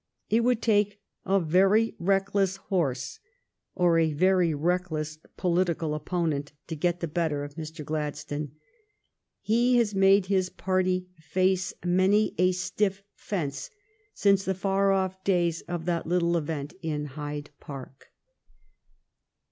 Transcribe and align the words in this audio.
It 0.31 0.39
would 0.43 0.63
take 0.63 0.99
a 1.27 1.39
very 1.39 1.93
reckless 1.99 2.55
horse 2.57 3.19
or 3.75 3.99
a 3.99 4.13
very 4.13 4.51
reckless 4.51 5.19
political 5.37 5.93
opponent 5.93 6.53
to 6.69 6.75
get 6.75 7.01
the 7.01 7.07
better 7.07 7.43
of 7.43 7.53
Mr. 7.53 7.85
Gladstone. 7.85 8.53
He 9.43 9.77
has 9.77 9.93
made 9.93 10.25
his 10.25 10.49
party 10.49 11.05
face 11.19 11.75
many 11.85 12.33
a 12.39 12.51
stiff 12.51 13.03
fence 13.13 13.69
since 14.15 14.43
the 14.43 14.55
far 14.55 14.91
off 14.91 15.23
days 15.23 15.61
of 15.67 15.85
that 15.85 16.07
little 16.07 16.35
event 16.35 16.73
in 16.81 17.05
Hyde 17.05 17.51
Park. 17.59 18.07